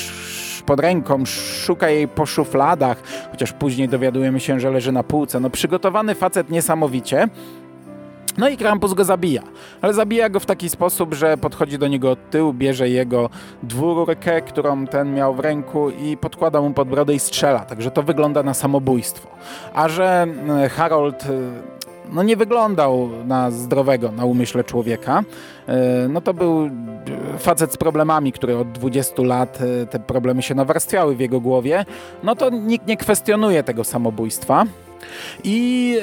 [0.69, 5.39] pod ręką, szuka jej po szufladach, chociaż później dowiadujemy się, że leży na półce.
[5.39, 7.29] No przygotowany facet niesamowicie.
[8.37, 9.41] No i Krampus go zabija,
[9.81, 13.29] ale zabija go w taki sposób, że podchodzi do niego od tyłu, bierze jego
[13.63, 18.03] dwururkę, którą ten miał w ręku i podkłada mu pod brodę i strzela, także to
[18.03, 19.29] wygląda na samobójstwo.
[19.73, 20.27] A że
[20.63, 21.27] e, Harold e,
[22.11, 25.23] no nie wyglądał na zdrowego, na umyśle człowieka,
[25.67, 26.69] e, no to był
[27.39, 31.85] facet z problemami, który od 20 lat te problemy się nawarstwiały w jego głowie,
[32.23, 34.65] no to nikt nie kwestionuje tego samobójstwa.
[35.43, 35.97] I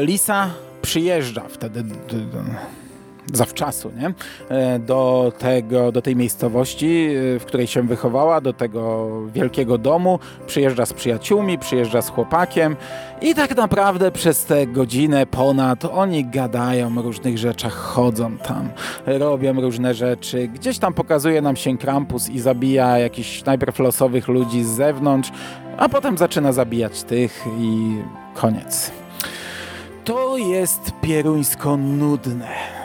[0.00, 0.50] Lisa
[0.82, 1.84] przyjeżdża wtedy
[3.32, 4.14] zawczasu, nie?
[4.48, 10.18] E, do, tego, do tej miejscowości, e, w której się wychowała, do tego wielkiego domu,
[10.46, 12.76] przyjeżdża z przyjaciółmi, przyjeżdża z chłopakiem
[13.20, 18.70] i tak naprawdę przez tę godzinę ponad oni gadają o różnych rzeczach, chodzą tam,
[19.06, 20.48] robią różne rzeczy.
[20.48, 25.30] Gdzieś tam pokazuje nam się Krampus i zabija jakichś najpierw losowych ludzi z zewnątrz,
[25.78, 27.96] a potem zaczyna zabijać tych i
[28.34, 28.90] koniec.
[30.04, 32.81] To jest pieruńsko nudne.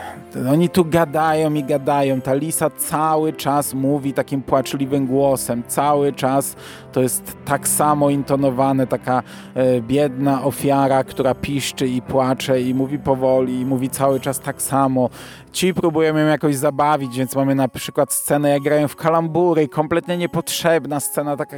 [0.50, 2.20] Oni tu gadają i gadają.
[2.20, 5.62] Ta lisa cały czas mówi takim płaczliwym głosem.
[5.68, 6.56] Cały czas
[6.92, 9.22] to jest tak samo intonowane, taka
[9.54, 14.62] e, biedna ofiara, która piszczy i płacze i mówi powoli i mówi cały czas tak
[14.62, 15.10] samo.
[15.52, 20.16] Ci próbują ją jakoś zabawić, więc mamy na przykład scenę, jak grają w kalambury, kompletnie
[20.16, 21.56] niepotrzebna scena, taka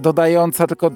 [0.00, 0.90] dodająca tylko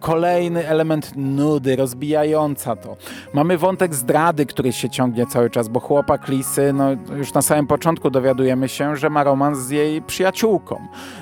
[0.00, 2.96] kolejny element nudy, rozbijająca to.
[3.34, 7.66] Mamy wątek zdrady, który się ciągnie cały czas, bo chłopak Lis No już na samym
[7.66, 10.80] początku dowiadujemy się, że ma romans z jej przyjaciółką.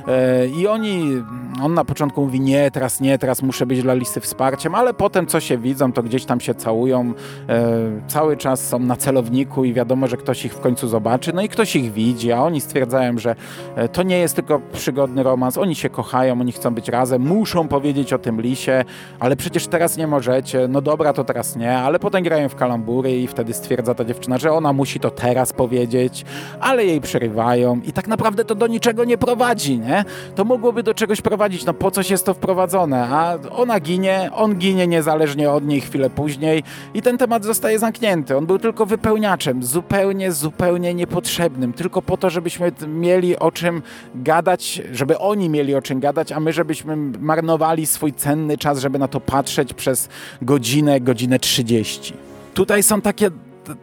[0.09, 1.23] E, I oni,
[1.63, 5.27] on na początku mówi nie, teraz nie, teraz muszę być dla Lisy wsparciem, ale potem
[5.27, 7.13] co się widzą, to gdzieś tam się całują,
[7.49, 7.65] e,
[8.09, 11.49] cały czas są na celowniku i wiadomo, że ktoś ich w końcu zobaczy, no i
[11.49, 13.35] ktoś ich widzi, a oni stwierdzają, że
[13.77, 17.69] e, to nie jest tylko przygodny romans, oni się kochają, oni chcą być razem, muszą
[17.69, 18.85] powiedzieć o tym Lisie,
[19.21, 23.17] ale przecież teraz nie możecie, no dobra, to teraz nie, ale potem grają w kalambury
[23.21, 26.25] i wtedy stwierdza ta dziewczyna, że ona musi to teraz powiedzieć,
[26.61, 30.05] ale jej przerywają i tak naprawdę to do niczego nie prowadzi, nie?
[30.35, 34.55] To mogłoby do czegoś prowadzić, no po coś jest to wprowadzone, a ona ginie, on
[34.55, 36.63] ginie niezależnie od niej chwilę później
[36.95, 38.37] i ten temat zostaje zamknięty.
[38.37, 43.83] On był tylko wypełniaczem, zupełnie, zupełnie niepotrzebnym, tylko po to, żebyśmy mieli o czym
[44.15, 48.99] gadać, żeby oni mieli o czym gadać, a my żebyśmy marnowali swój cenny czas, żeby
[48.99, 50.09] na to patrzeć przez
[50.43, 52.15] godzinę, godzinę 30.
[52.55, 53.31] Tutaj są takie,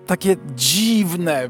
[0.05, 1.49] takie dziwne,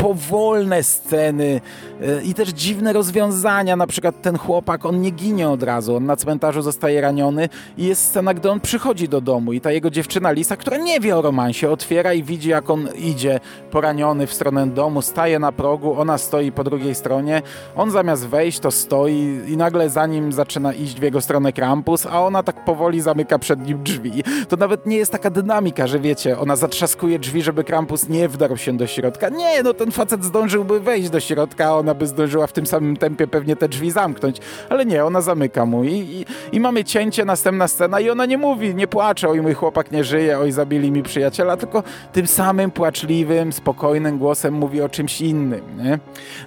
[0.00, 1.60] powolne sceny
[2.02, 3.76] e, i też dziwne rozwiązania.
[3.76, 7.48] Na przykład ten chłopak, on nie ginie od razu, on na cmentarzu zostaje raniony
[7.78, 11.00] i jest scena, gdy on przychodzi do domu i ta jego dziewczyna Lisa, która nie
[11.00, 13.40] wie o romansie, otwiera i widzi, jak on idzie
[13.70, 17.42] poraniony w stronę domu, staje na progu, ona stoi po drugiej stronie,
[17.76, 22.06] on zamiast wejść, to stoi i nagle za nim zaczyna iść w jego stronę Krampus,
[22.06, 24.22] a ona tak powoli zamyka przed nim drzwi.
[24.48, 28.56] To nawet nie jest taka dynamika, że wiecie, ona zatrzaskuje drzwi, żeby Krampus nie wdarł
[28.56, 29.28] się do środka.
[29.28, 32.66] Nie, no ten ten facet zdążyłby wejść do środka, a ona by zdążyła w tym
[32.66, 34.36] samym tempie pewnie te drzwi zamknąć.
[34.68, 38.38] Ale nie, ona zamyka mu i, i, i mamy cięcie, następna scena i ona nie
[38.38, 41.82] mówi, nie płacze, oj mój chłopak nie żyje, oj zabili mi przyjaciela, tylko
[42.12, 45.62] tym samym płaczliwym, spokojnym głosem mówi o czymś innym.
[45.76, 45.98] Nie?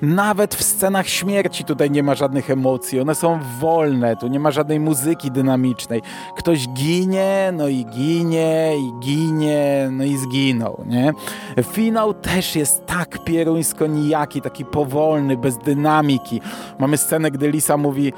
[0.01, 4.51] Nawet w scenach śmierci tutaj nie ma żadnych emocji, one są wolne, tu nie ma
[4.51, 6.01] żadnej muzyki dynamicznej.
[6.37, 10.83] Ktoś ginie, no i ginie, i ginie, no i zginął.
[10.85, 11.13] Nie?
[11.63, 16.41] Finał też jest tak piękny, pieruńsko nijaki, taki powolny, bez dynamiki.
[16.79, 18.13] Mamy scenę, gdy Lisa mówi,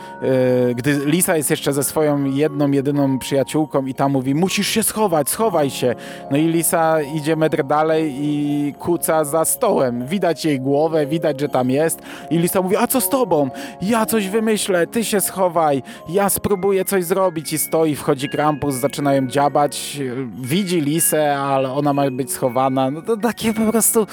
[0.68, 4.84] yy, gdy Lisa jest jeszcze ze swoją jedną, jedyną przyjaciółką i ta mówi, musisz się
[4.84, 5.96] schować, schowaj się.
[6.32, 10.08] No i Lisa idzie metr dalej i kuca za stołem.
[10.08, 13.50] Widać jej głowę, widać, że tam jest i Lisa mówi, a co z tobą?
[13.82, 19.28] Ja coś wymyślę, ty się schowaj, ja spróbuję coś zrobić i stoi, wchodzi Krampus, zaczynają
[19.28, 20.00] dziabać,
[20.42, 22.92] widzi Lisę, ale ona ma być schowana.
[22.92, 24.08] No to takie po prostu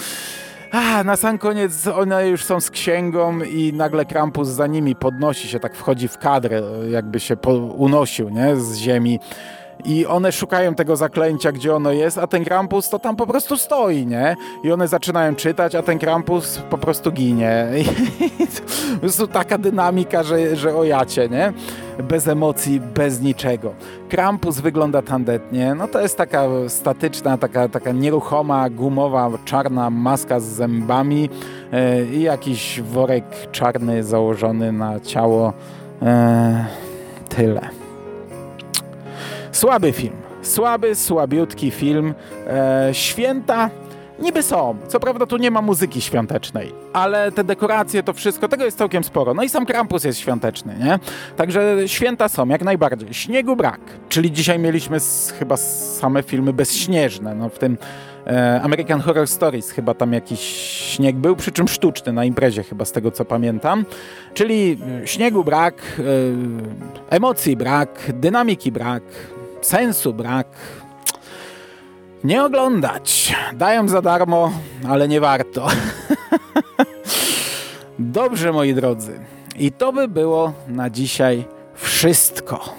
[0.72, 5.48] a, na sam koniec one już są z księgą i nagle Krampus za nimi podnosi
[5.48, 7.36] się, tak wchodzi w kadrę, jakby się
[7.76, 8.56] unosił nie?
[8.56, 9.20] z ziemi.
[9.84, 13.56] I one szukają tego zaklęcia, gdzie ono jest, a ten Krampus to tam po prostu
[13.56, 14.36] stoi, nie?
[14.64, 17.66] I one zaczynają czytać, a ten Krampus po prostu ginie.
[17.78, 17.84] I
[18.94, 21.52] po prostu taka dynamika, że, że ojacie, nie?
[22.02, 23.74] Bez emocji, bez niczego.
[24.08, 25.74] Krampus wygląda tandetnie.
[25.74, 31.30] No to jest taka statyczna, taka, taka nieruchoma, gumowa, czarna maska z zębami
[31.72, 35.52] e, i jakiś worek czarny założony na ciało.
[36.02, 36.66] E,
[37.28, 37.81] tyle.
[39.52, 40.16] Słaby film.
[40.42, 42.14] Słaby, słabiutki film.
[42.46, 43.70] E, święta
[44.22, 44.76] niby są.
[44.88, 49.04] Co prawda tu nie ma muzyki świątecznej, ale te dekoracje, to wszystko, tego jest całkiem
[49.04, 49.34] sporo.
[49.34, 50.98] No i sam Krampus jest świąteczny, nie?
[51.36, 53.14] Także święta są, jak najbardziej.
[53.14, 54.98] Śniegu brak, czyli dzisiaj mieliśmy
[55.38, 57.34] chyba same filmy bezśnieżne.
[57.34, 57.78] No w tym
[58.26, 60.40] e, American Horror Stories chyba tam jakiś
[60.94, 63.84] śnieg był, przy czym sztuczny na imprezie chyba z tego co pamiętam.
[64.34, 66.02] Czyli śniegu brak, e,
[67.16, 69.02] emocji brak, dynamiki brak,
[69.66, 70.46] sensu brak.
[72.24, 73.36] Nie oglądać.
[73.54, 74.52] Dają za darmo,
[74.88, 75.68] ale nie warto.
[77.98, 79.20] Dobrze, moi drodzy.
[79.58, 81.44] I to by było na dzisiaj
[81.74, 82.74] wszystko.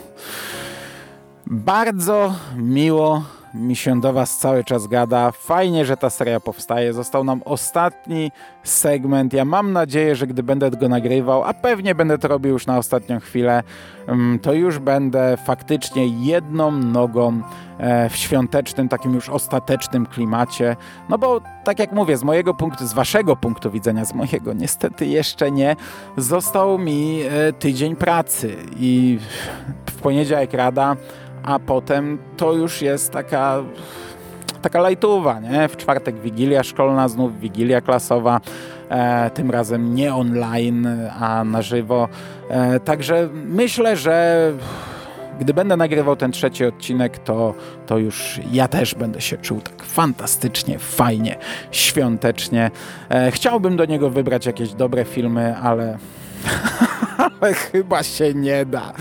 [1.47, 3.23] Bardzo miło
[3.53, 5.31] mi się do Was cały czas gada.
[5.31, 6.93] Fajnie, że ta seria powstaje.
[6.93, 8.31] Został nam ostatni
[8.63, 9.33] segment.
[9.33, 12.77] Ja mam nadzieję, że gdy będę go nagrywał, a pewnie będę to robił już na
[12.77, 13.63] ostatnią chwilę,
[14.07, 17.41] mm, to już będę faktycznie jedną nogą
[17.77, 20.75] e, w świątecznym, takim już ostatecznym klimacie.
[21.09, 25.05] No bo tak jak mówię, z mojego punktu, z waszego punktu widzenia, z mojego niestety
[25.05, 25.75] jeszcze nie,
[26.17, 29.19] został mi e, tydzień pracy i
[29.85, 30.95] w poniedziałek rada
[31.43, 33.63] a potem to już jest taka
[34.63, 35.67] taka lajtowa, nie?
[35.67, 38.41] W czwartek wigilia szkolna, znów wigilia klasowa,
[38.89, 40.87] e, tym razem nie online,
[41.19, 42.09] a na żywo.
[42.49, 44.51] E, także myślę, że
[45.39, 47.53] gdy będę nagrywał ten trzeci odcinek, to,
[47.85, 51.35] to już ja też będę się czuł tak fantastycznie, fajnie,
[51.71, 52.71] świątecznie.
[53.09, 55.97] E, chciałbym do niego wybrać jakieś dobre filmy, ale,
[57.41, 58.93] ale chyba się nie da.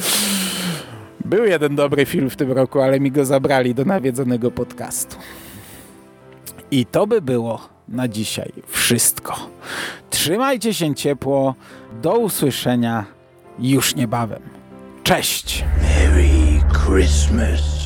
[1.24, 5.16] Był jeden dobry film w tym roku, ale mi go zabrali do nawiedzonego podcastu.
[6.70, 9.36] I to by było na dzisiaj wszystko.
[10.10, 11.54] Trzymajcie się ciepło.
[12.02, 13.04] Do usłyszenia
[13.58, 14.42] już niebawem.
[15.02, 15.64] Cześć!
[15.82, 17.82] Merry Christmas.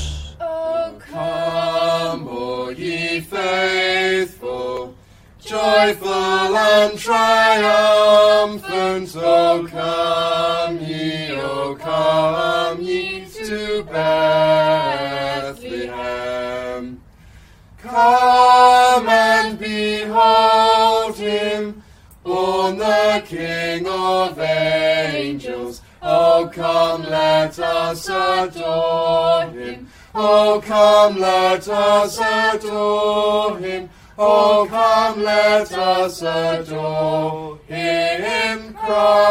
[1.12, 4.88] Come, O ye faithful,
[5.40, 8.66] joyful and triumphant,
[9.16, 13.15] O come ye, O come ye
[13.56, 15.56] to Bethlehem.
[17.78, 21.82] Come and behold him,
[22.22, 25.80] born the King of angels.
[26.02, 29.88] Oh, come, let us adore him.
[30.14, 33.88] Oh, come, let us adore him.
[34.18, 39.26] Oh, come, let us adore him, Christ.